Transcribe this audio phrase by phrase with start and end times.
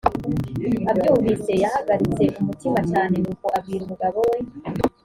[0.97, 4.39] abyumvise yahagaritse umutima cyane nuko abwira umugabo we